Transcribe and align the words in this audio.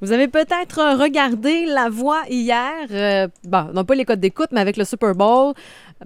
Vous 0.00 0.12
avez 0.12 0.28
peut-être 0.28 0.98
regardé 0.98 1.66
La 1.66 1.90
Voix 1.90 2.22
hier. 2.30 2.72
Euh, 2.90 3.28
bon, 3.44 3.66
non 3.74 3.84
pas 3.84 3.94
les 3.94 4.04
codes 4.06 4.20
d'écoute, 4.20 4.48
mais 4.50 4.60
avec 4.60 4.76
le 4.78 4.84
Super 4.84 5.14
Bowl. 5.14 5.52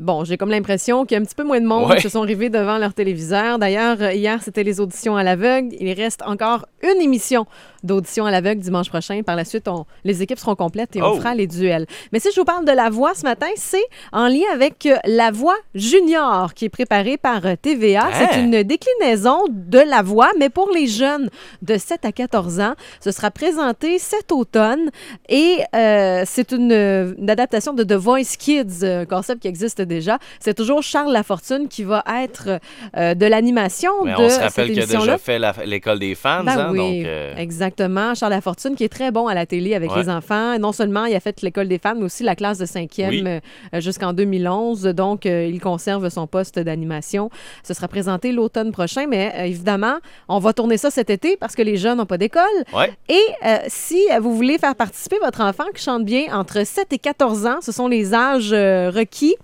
Bon, 0.00 0.24
j'ai 0.24 0.36
comme 0.36 0.50
l'impression 0.50 1.04
qu'il 1.04 1.14
y 1.14 1.18
a 1.18 1.22
un 1.22 1.24
petit 1.24 1.36
peu 1.36 1.44
moins 1.44 1.60
de 1.60 1.66
monde 1.66 1.88
Ouais. 1.88 1.96
qui 1.96 2.02
se 2.02 2.08
sont 2.08 2.22
rivés 2.22 2.50
devant 2.50 2.78
leur 2.78 2.92
téléviseur. 2.92 3.60
D'ailleurs, 3.60 4.02
hier, 4.10 4.42
c'était 4.42 4.64
les 4.64 4.80
auditions 4.80 5.16
à 5.16 5.22
l'aveugle. 5.22 5.68
Il 5.78 5.92
reste 5.92 6.22
encore 6.22 6.66
une 6.82 7.00
émission 7.00 7.46
d'audition 7.84 8.26
à 8.26 8.30
l'aveugle 8.30 8.60
dimanche 8.60 8.88
prochain. 8.88 9.22
Par 9.22 9.36
la 9.36 9.44
suite, 9.44 9.68
on- 9.68 9.84
les 10.04 10.22
équipes 10.22 10.38
seront 10.38 10.56
complètes 10.56 10.96
et 10.96 11.02
on 11.02 11.12
Oh. 11.12 11.16
fera 11.16 11.34
les 11.34 11.46
duels. 11.46 11.86
Mais 12.12 12.18
si 12.18 12.28
je 12.34 12.40
vous 12.40 12.44
parle 12.44 12.64
de 12.64 12.72
La 12.72 12.90
Voix 12.90 13.14
ce 13.14 13.22
matin, 13.22 13.46
c'est 13.56 13.84
en 14.12 14.26
lien 14.28 14.46
avec 14.52 14.86
euh, 14.86 14.96
La 15.04 15.30
Voix 15.30 15.56
Junior 15.74 16.54
qui 16.54 16.64
est 16.64 16.68
préparée 16.70 17.16
par 17.16 17.44
euh, 17.46 17.54
TVA. 17.60 18.06
Hein? 18.06 18.10
C'est 18.32 18.40
une 18.40 18.62
déclinaison 18.62 19.38
de 19.50 19.78
La 19.78 20.02
Voix, 20.02 20.30
mais 20.38 20.48
pour 20.48 20.70
les 20.74 20.86
jeunes 20.86 21.28
de 21.62 21.76
7 21.76 22.04
à 22.04 22.12
14 22.12 22.60
ans. 22.60 22.74
Ce 23.00 23.10
sera 23.10 23.30
présenté 23.30 23.98
cet 23.98 24.32
automne 24.32 24.90
et 25.28 25.58
euh, 25.76 26.22
c'est 26.26 26.52
une, 26.52 26.72
une 27.18 27.28
adaptation 27.30 27.72
de 27.74 27.84
The 27.84 27.92
Voice 27.92 28.36
Kids, 28.38 28.84
un 28.84 29.04
concept 29.04 29.42
qui 29.42 29.48
existe 29.48 29.82
déjà. 29.82 30.18
C'est 30.40 30.54
toujours 30.54 30.82
Charles 30.82 31.12
Lafortune 31.12 31.68
qui 31.68 31.84
va 31.84 32.02
être 32.22 32.60
euh, 32.96 33.14
de 33.14 33.26
l'animation 33.26 34.04
de 34.04 34.10
on 34.16 34.28
se 34.28 34.40
rappelle 34.40 34.70
qu'il 34.72 34.80
a 34.82 34.86
déjà 34.86 35.18
fait 35.18 35.38
l'école 35.66 35.98
des 35.98 36.14
fans, 36.14 36.44
Ben 36.44 36.58
hein, 36.58 36.68
oui, 36.72 36.78
donc... 37.00 37.06
euh, 37.06 37.34
exactement. 37.36 37.73
Charles 37.78 38.32
Lafortune, 38.32 38.74
qui 38.76 38.84
est 38.84 38.88
très 38.88 39.10
bon 39.10 39.26
à 39.26 39.34
la 39.34 39.46
télé 39.46 39.74
avec 39.74 39.90
Ouais. 39.92 40.02
les 40.02 40.08
enfants. 40.08 40.58
Non 40.58 40.72
seulement 40.72 41.04
il 41.06 41.14
a 41.14 41.20
fait 41.20 41.40
l'école 41.42 41.68
des 41.68 41.78
femmes, 41.78 41.98
mais 41.98 42.04
aussi 42.04 42.22
la 42.22 42.34
classe 42.34 42.58
de 42.58 42.66
cinquième 42.66 43.10
Oui. 43.10 43.24
euh, 43.26 43.80
jusqu'en 43.80 44.12
2011. 44.12 44.82
Donc, 44.84 45.26
euh, 45.26 45.46
il 45.46 45.60
conserve 45.60 46.08
son 46.08 46.26
poste 46.26 46.58
d'animation. 46.58 47.30
Ce 47.62 47.74
sera 47.74 47.88
présenté 47.88 48.32
l'automne 48.32 48.72
prochain, 48.72 49.06
mais 49.08 49.32
euh, 49.36 49.44
évidemment, 49.44 49.96
on 50.28 50.38
va 50.38 50.52
tourner 50.52 50.76
ça 50.76 50.90
cet 50.90 51.10
été 51.10 51.36
parce 51.36 51.54
que 51.54 51.62
les 51.62 51.76
jeunes 51.76 51.98
n'ont 51.98 52.06
pas 52.06 52.18
d'école. 52.18 52.42
Ouais. 52.72 52.92
Et 53.08 53.20
euh, 53.44 53.58
si 53.68 54.00
vous 54.20 54.34
voulez 54.34 54.58
faire 54.58 54.74
participer 54.74 55.16
votre 55.22 55.40
enfant 55.40 55.64
qui 55.74 55.82
chante 55.82 56.04
bien 56.04 56.34
entre 56.36 56.64
7 56.66 56.92
et 56.92 56.98
14 56.98 57.46
ans, 57.46 57.58
ce 57.60 57.72
sont 57.72 57.88
les 57.88 58.14
âges 58.14 58.52
requis. 58.52 59.36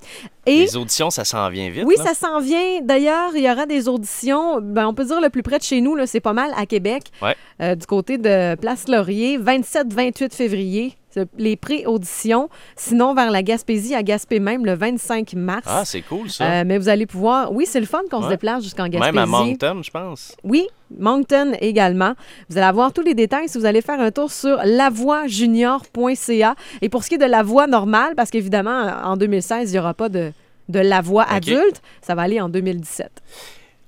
Et 0.47 0.61
Les 0.61 0.77
auditions, 0.77 1.11
ça 1.11 1.25
s'en 1.25 1.49
vient 1.51 1.69
vite. 1.71 1.85
oui, 1.87 1.95
là. 1.99 2.05
ça 2.05 2.15
s'en 2.15 2.41
vient. 2.41 2.81
D'ailleurs, 2.83 3.31
il 3.37 3.43
y 3.45 3.51
aura 3.51 3.67
des 3.67 3.89
auditions. 3.89 4.61
Ben, 4.63 4.87
on 4.87 4.95
peut 4.95 5.05
dire 5.05 5.21
le 5.21 5.29
plus 5.29 5.43
près 5.43 5.59
de 5.59 5.63
chez 5.63 5.81
nous, 5.81 5.97
c'est 6.07 6.21
pas 6.21 6.33
mal 6.33 6.51
à 6.57 6.65
Québec, 6.67 7.05
Ouais. 7.23 7.37
euh, 7.61 7.75
du 7.75 7.87
côté 7.87 8.17
de 8.19 8.55
Place 8.57 8.89
Laurier, 8.89 9.39
27-28 9.39 10.35
février. 10.35 10.95
Les 11.37 11.57
pré-auditions. 11.57 12.49
Sinon, 12.77 13.15
vers 13.15 13.31
la 13.31 13.43
Gaspésie, 13.43 13.95
à 13.95 14.03
Gaspé 14.03 14.41
même, 14.41 14.65
le 14.65 14.75
25 14.75 15.35
mars. 15.35 15.67
Ah, 15.67 15.85
c'est 15.85 16.03
cool, 16.03 16.31
ça. 16.31 16.45
Euh, 16.45 16.65
mais 16.67 16.79
vous 16.79 16.89
allez 16.89 17.07
pouvoir. 17.07 17.53
Oui, 17.53 17.67
c'est 17.67 17.81
le 17.81 17.87
fun 17.87 18.01
qu'on 18.11 18.23
se 18.23 18.29
déplace 18.29 18.63
jusqu'en 18.63 18.89
Gaspésie. 18.89 19.13
Même 19.13 19.19
à 19.19 19.27
Moncton, 19.27 19.81
je 19.83 19.91
pense. 19.91 20.37
Oui, 20.45 20.67
Moncton 20.99 21.53
également. 21.61 22.15
Vous 22.49 22.59
allez 22.59 22.67
avoir 22.67 22.93
tous 22.93 23.03
les 23.03 23.15
détails 23.15 23.49
si 23.49 23.59
vous 23.59 23.67
allez 23.67 23.83
faire 23.83 24.01
un 24.01 24.11
tour 24.11 24.31
sur 24.31 24.59
lavoijunior.ca. 24.65 26.55
Et 26.83 26.89
pour 26.89 27.05
ce 27.05 27.09
qui 27.09 27.15
est 27.17 27.19
de 27.19 27.25
la 27.25 27.43
voix 27.43 27.67
normale, 27.67 28.15
parce 28.17 28.31
qu'évidemment, 28.31 28.91
en 29.05 29.17
2016, 29.17 29.71
il 29.71 29.73
n'y 29.73 29.79
aura 29.79 29.95
pas 29.95 30.09
de, 30.09 30.33
de 30.69 30.79
la 30.81 31.01
voix 31.01 31.25
adulte, 31.25 31.83
ça 32.01 32.15
va 32.15 32.23
aller 32.23 32.41
en 32.41 32.49
2017. 32.49 33.11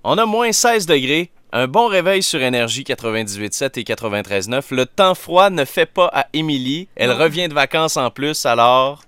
On 0.05 0.19
a 0.19 0.27
moins 0.27 0.51
16 0.53 0.86
degrés. 0.86 1.31
Un 1.55 1.67
bon 1.67 1.86
réveil 1.86 2.22
sur 2.22 2.41
Énergie 2.41 2.83
98.7 2.83 3.78
et 3.78 3.83
93.9. 3.83 4.75
Le 4.75 4.86
temps 4.86 5.14
froid 5.14 5.50
ne 5.50 5.67
fait 5.67 5.84
pas 5.86 6.06
à 6.12 6.27
Émilie. 6.33 6.89
Elle 6.97 7.11
Non. 7.11 7.19
revient 7.19 7.48
de 7.48 7.53
vacances 7.55 7.98
en 7.98 8.11
plus, 8.11 8.47
alors 8.47 9.03